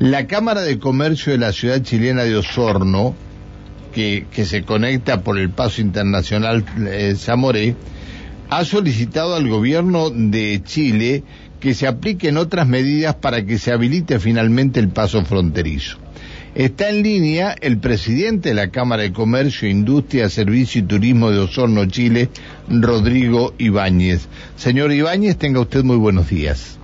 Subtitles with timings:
[0.00, 3.16] La Cámara de Comercio de la ciudad chilena de Osorno,
[3.92, 7.74] que, se conecta por el paso internacional eh, Zamoré,
[8.48, 11.24] ha solicitado al gobierno de Chile
[11.58, 15.98] que se apliquen otras medidas para que se habilite finalmente el paso fronterizo.
[16.54, 21.40] Está en línea el presidente de la Cámara de Comercio, Industria, Servicio y Turismo de
[21.40, 22.28] Osorno, Chile,
[22.68, 24.28] Rodrigo Ibáñez.
[24.54, 26.77] Señor Ibáñez, tenga usted muy buenos días.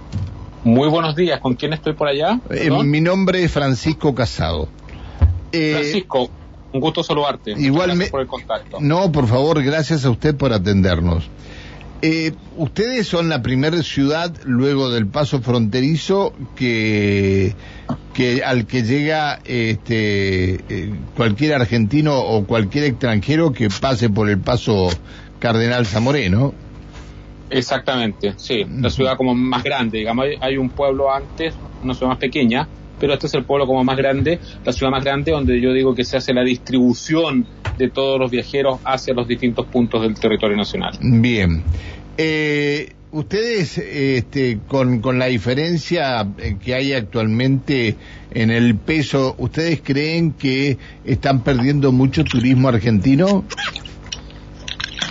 [0.65, 1.41] Muy buenos días.
[1.41, 2.41] ¿Con quién estoy por allá?
[2.51, 4.69] Eh, mi nombre es Francisco Casado.
[5.53, 6.31] Eh, Francisco,
[6.73, 7.53] un gusto saludarte.
[7.53, 8.11] Igualmente.
[8.11, 8.79] por el contacto.
[8.81, 11.29] No, por favor, gracias a usted por atendernos.
[12.03, 17.55] Eh, ustedes son la primera ciudad luego del paso fronterizo que,
[18.13, 24.39] que al que llega este, eh, cualquier argentino o cualquier extranjero que pase por el
[24.39, 24.89] paso
[25.39, 26.53] Cardenal Zamoreno.
[27.59, 32.19] Exactamente, sí, la ciudad como más grande, digamos, hay un pueblo antes, una ciudad más
[32.19, 32.67] pequeña,
[32.99, 35.95] pero este es el pueblo como más grande, la ciudad más grande donde yo digo
[35.95, 37.47] que se hace la distribución
[37.79, 40.99] de todos los viajeros hacia los distintos puntos del territorio nacional.
[41.01, 41.63] Bien.
[42.19, 46.27] Eh, ustedes, este, con, con la diferencia
[46.63, 47.97] que hay actualmente
[48.33, 53.45] en el peso, ¿ustedes creen que están perdiendo mucho turismo argentino?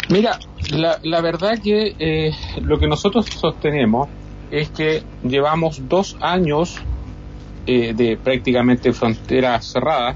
[0.09, 0.37] Mira,
[0.71, 4.07] la, la verdad que eh, lo que nosotros sostenemos
[4.51, 6.79] es que llevamos dos años
[7.65, 10.15] eh, de prácticamente frontera cerrada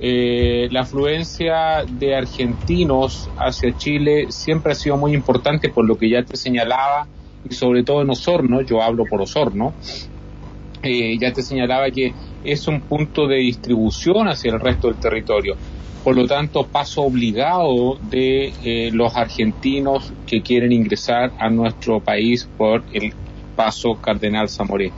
[0.00, 6.08] eh, la afluencia de argentinos hacia Chile siempre ha sido muy importante por lo que
[6.08, 7.08] ya te señalaba
[7.48, 9.74] y sobre todo en Osorno, yo hablo por Osorno,
[10.82, 15.56] eh, ya te señalaba que es un punto de distribución hacia el resto del territorio.
[16.04, 22.48] Por lo tanto, paso obligado de eh, los argentinos que quieren ingresar a nuestro país
[22.56, 23.12] por el
[23.56, 24.92] paso Cardenal Zamoré.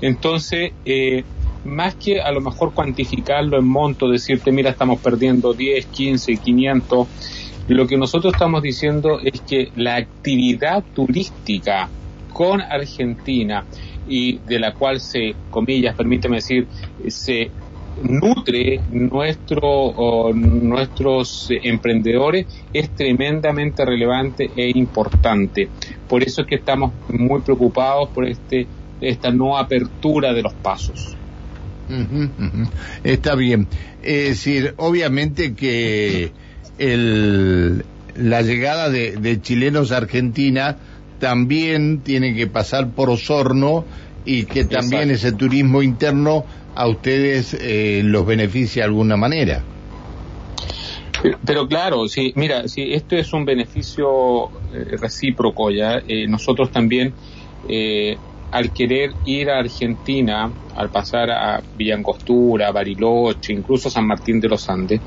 [0.00, 1.24] Entonces, eh,
[1.64, 7.08] más que a lo mejor cuantificarlo en monto, decirte, mira, estamos perdiendo 10, 15, 500,
[7.68, 11.88] lo que nosotros estamos diciendo es que la actividad turística
[12.32, 13.64] con Argentina
[14.10, 16.66] y de la cual se, comillas, permíteme decir,
[17.08, 17.50] se
[18.02, 25.68] nutre nuestro, nuestros emprendedores es tremendamente relevante e importante.
[26.08, 28.66] Por eso es que estamos muy preocupados por este,
[29.00, 31.16] esta nueva apertura de los pasos.
[33.04, 33.68] Está bien.
[34.02, 36.32] Es decir, obviamente que
[36.78, 37.84] el,
[38.16, 40.76] la llegada de, chilenos a Argentina
[41.20, 43.84] también tiene que pasar por Osorno
[44.24, 46.44] y que también ese turismo interno
[46.74, 49.62] a ustedes eh, los beneficia de alguna manera.
[51.44, 57.12] Pero, claro, sí, mira, si esto es un beneficio eh, recíproco ya, eh, nosotros también
[57.68, 58.16] eh,
[58.50, 64.68] al querer ir a Argentina, al pasar a Villangostura, Bariloche, incluso San Martín de los
[64.68, 65.00] Andes,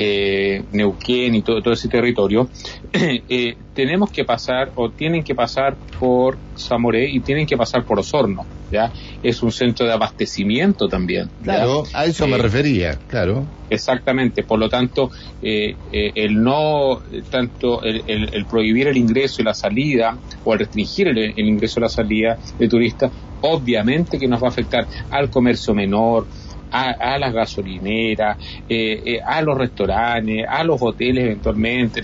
[0.00, 2.48] eh, Neuquén y todo, todo ese territorio,
[2.92, 7.98] eh, tenemos que pasar o tienen que pasar por Zamoré y tienen que pasar por
[7.98, 8.92] Osorno, ¿ya?
[9.24, 11.28] Es un centro de abastecimiento también.
[11.42, 13.44] Claro, a eso me eh, refería, claro.
[13.68, 15.10] Exactamente, por lo tanto,
[15.42, 21.36] eh, el no, tanto el, prohibir el ingreso y la salida o el restringir el,
[21.36, 23.10] ingreso y la salida de turistas,
[23.40, 26.26] obviamente que nos va a afectar al comercio menor,
[26.70, 32.02] a, las gasolineras, eh, eh, a los restaurantes, a los hoteles eventualmente,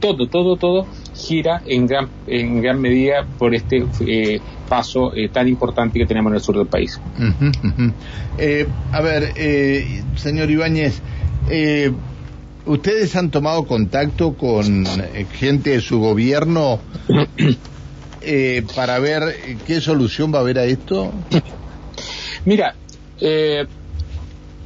[0.00, 5.98] todo, todo, todo gira en gran, en gran medida por este eh, paso tan importante
[5.98, 7.00] que tenemos en el sur del país.
[8.92, 9.32] a ver,
[10.16, 11.00] señor Ibáñez,
[12.66, 14.86] ¿ustedes han tomado contacto con
[15.38, 16.80] gente de su gobierno
[18.74, 19.22] para ver
[19.66, 21.12] qué solución va a haber a esto?
[22.44, 22.74] Mira,
[23.20, 23.66] eh,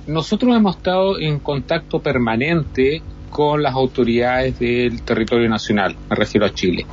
[0.07, 6.55] nosotros hemos estado en contacto permanente con las autoridades del territorio nacional, me refiero a
[6.55, 6.87] Chile.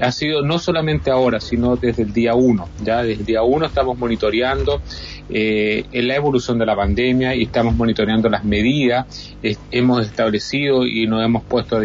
[0.00, 2.68] Ha sido no solamente ahora, sino desde el día uno.
[2.82, 4.80] Ya desde el día uno estamos monitoreando
[5.28, 9.34] eh, la evolución de la pandemia y estamos monitoreando las medidas.
[9.70, 11.82] hemos establecido y nos hemos puesto a,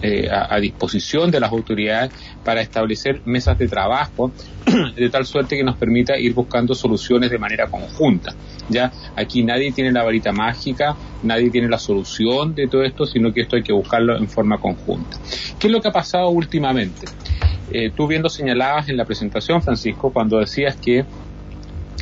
[0.00, 2.12] eh, a, disposición de las autoridades
[2.44, 4.30] para establecer mesas de trabajo
[4.96, 8.34] de tal suerte que nos permita ir buscando soluciones de manera conjunta.
[8.68, 13.32] Ya aquí nadie tiene la varita mágica, nadie tiene la solución de todo esto, sino
[13.32, 15.16] que esto hay que buscarlo en forma conjunta.
[15.58, 17.06] ¿Qué es lo que ha pasado últimamente?
[17.70, 21.04] Eh, tú viendo señalabas en la presentación, Francisco, cuando decías que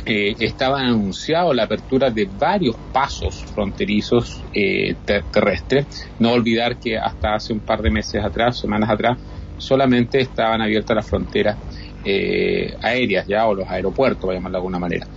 [0.07, 4.95] eh, estaba anunciado la apertura de varios pasos fronterizos eh,
[5.31, 5.87] terrestres.
[6.19, 9.17] No olvidar que hasta hace un par de meses atrás, semanas atrás,
[9.57, 11.57] solamente estaban abiertas las fronteras
[12.03, 15.07] eh, aéreas ya o los aeropuertos, voy a llamarlo de alguna manera.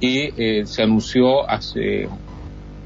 [0.00, 2.08] Y eh, se anunció hace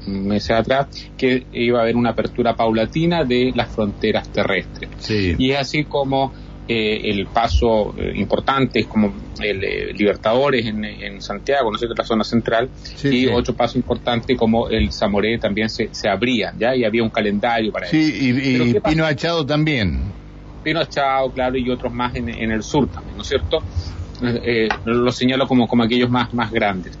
[0.05, 0.87] meses atrás
[1.17, 4.91] que iba a haber una apertura paulatina de las fronteras terrestres.
[5.09, 6.33] Y es así como
[6.67, 12.23] eh, el paso eh, importante como el eh, Libertadores en, Santiago, no sé, la zona
[12.23, 12.69] central,
[13.03, 16.75] y otro paso importante como el Zamoré también se, se abría, ¿ya?
[16.75, 17.95] Y había un calendario para eso.
[17.95, 20.11] Sí, y, Pino Achado también.
[20.63, 23.59] Pino Achado, claro, y otros más en, el sur también, ¿no es cierto?
[24.85, 26.97] lo señalo como, como aquellos más, más grandes.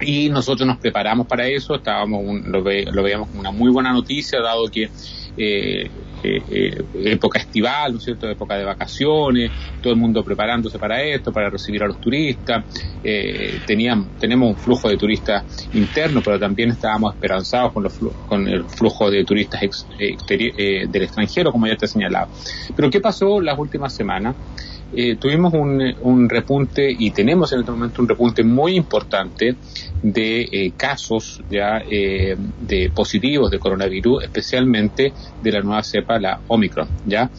[0.00, 4.40] Y nosotros nos preparamos para eso, estábamos lo, lo veíamos como una muy buena noticia,
[4.40, 4.90] dado que
[5.36, 5.90] eh,
[6.22, 9.50] eh, época estival, ¿no es cierto?, época de vacaciones,
[9.82, 12.64] todo el mundo preparándose para esto, para recibir a los turistas.
[13.02, 18.48] Eh, teníamos, tenemos un flujo de turistas interno, pero también estábamos esperanzados con, los con
[18.48, 19.62] el flujo de turistas
[19.98, 22.28] eh, del extranjero, como ya te he señalado.
[22.74, 24.36] Pero ¿qué pasó las últimas semanas?
[24.94, 29.56] Eh, tuvimos un, un, repunte y tenemos en este momento un repunte muy importante
[30.02, 35.12] de eh, casos ya eh, de positivos de coronavirus, especialmente
[35.42, 37.30] de la nueva cepa, la Omicron, ya.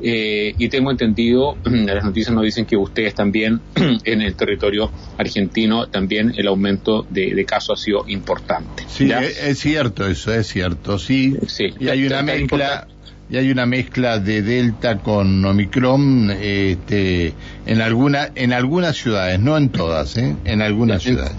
[0.00, 3.60] y tengo entendido, las noticias nos dicen que ustedes también
[4.04, 8.84] en el territorio argentino también el aumento de, casos ha sido importante.
[8.88, 11.36] Sí, es, cierto eso, es cierto, sí.
[11.46, 12.86] sí y hay una mezcla
[13.30, 17.34] y hay una mezcla de Delta con Omicron este,
[17.66, 20.36] en, alguna, en algunas ciudades, no en todas, ¿eh?
[20.44, 21.36] en algunas ciudades.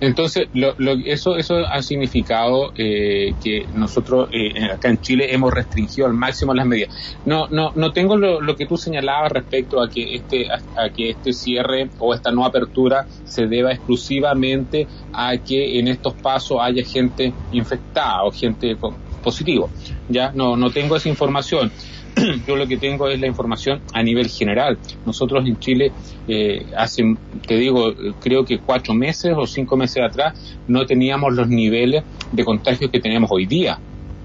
[0.00, 0.74] Entonces, lo,
[1.06, 6.54] eso, eso ha significado eh, que nosotros eh, acá en Chile hemos restringido al máximo
[6.54, 6.94] las medidas.
[7.26, 11.32] No, no, no tengo lo, que tú señalabas respecto a que este, a, que este
[11.32, 17.32] cierre o esta no apertura se deba exclusivamente a que en estos pasos haya gente
[17.50, 18.76] infectada o gente
[19.22, 19.70] positivo.
[20.08, 21.70] Ya no, no tengo esa información.
[22.46, 24.78] Yo lo que tengo es la información a nivel general.
[25.04, 25.92] Nosotros en Chile,
[26.26, 27.02] eh, hace,
[27.46, 32.44] te digo, creo que cuatro meses o cinco meses atrás, no teníamos los niveles de
[32.44, 33.78] contagios que tenemos hoy día.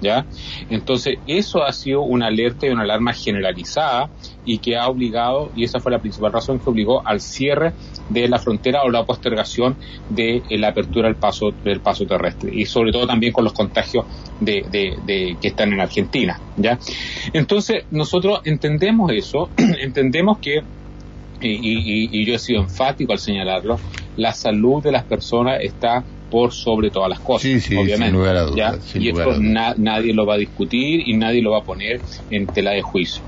[0.04, 0.26] ¿Ya?
[0.70, 4.10] Entonces, eso ha sido una alerta y una alarma generalizada
[4.46, 7.74] y que ha obligado, y esa fue la principal razón que obligó al cierre
[8.10, 9.78] de la frontera o la postergación
[10.10, 14.06] de la apertura del paso, del paso terrestre y sobre todo también con los contagios
[14.42, 16.78] de, de, que están en Argentina, ¿ya?
[17.32, 20.64] Entonces, nosotros entendemos eso, entendemos que
[21.46, 23.78] y, y, yo he sido enfático al señalarlo,
[24.16, 27.45] la salud de las personas está por sobre todas las cosas,
[27.77, 28.18] obviamente.
[28.95, 32.01] y esto nadie lo va a discutir y nadie lo va a poner
[32.31, 33.21] en tela de juicio.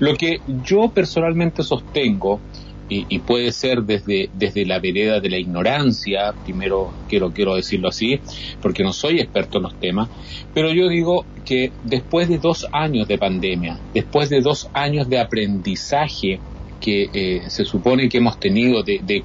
[0.00, 2.40] Lo que yo personalmente sostengo
[2.88, 8.18] y, puede ser desde, desde la vereda de la ignorancia, primero quiero, quiero decirlo así,
[8.60, 10.08] porque no soy experto en los temas,
[10.52, 15.20] pero yo digo que después de dos años de pandemia, después de dos años de
[15.20, 16.40] aprendizaje
[16.80, 19.22] que eh, se supone que hemos tenido de, de,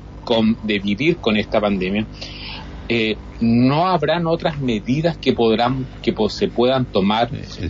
[0.62, 2.06] de vivir con esta pandemia,
[2.90, 7.30] eh, no habrán otras medidas que podrán que se puedan tomar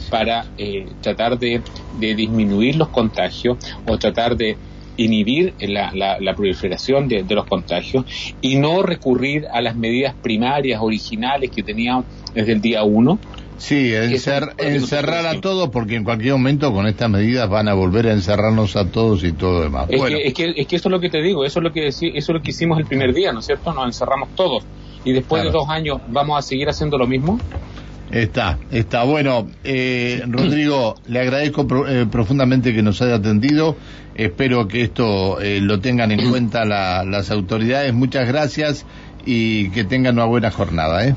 [0.10, 1.62] para eh, tratar de,
[2.00, 3.58] de disminuir los contagios
[3.88, 4.58] o tratar de
[4.98, 8.06] inhibir la, la, proliferación de, los contagios
[8.42, 13.20] y no recurrir a las medidas primarias originales que teníamos desde el día uno.
[13.58, 18.12] Sí, encerrar a todos porque en cualquier momento con estas medidas van a volver a
[18.12, 19.88] encerrarnos a todos y todo demás.
[19.90, 21.72] Es, que, es, que, es que eso es lo que te digo, eso es lo
[21.72, 23.74] que, eso es lo que hicimos el primer día, ¿no es cierto?
[23.74, 24.64] Nos encerramos todos
[25.04, 27.40] y después de dos años vamos a seguir haciendo lo mismo.
[28.12, 29.04] Está, está.
[29.06, 33.76] Bueno, eh, Rodrigo, le agradezco eh, profundamente que nos haya atendido.
[34.16, 37.92] Espero que esto eh, lo tengan en cuenta las autoridades.
[37.94, 38.86] Muchas gracias
[39.26, 41.08] y que tengan una buena jornada.
[41.08, 41.16] ¿eh?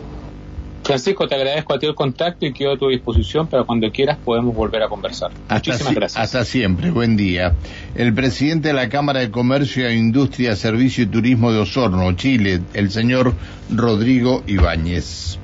[0.87, 4.19] Francisco, te agradezco a ti el contacto y quedo a tu disposición para cuando quieras
[4.25, 5.33] podemos volver a conversar.
[5.51, 6.23] Muchísimas gracias.
[6.23, 7.55] Hasta siempre, buen día.
[7.95, 12.61] El presidente de la Cámara de Comercio, e Industria, Servicio y Turismo de Osorno, Chile,
[12.75, 13.35] el señor
[13.71, 15.39] Rodrigo Ibáñez.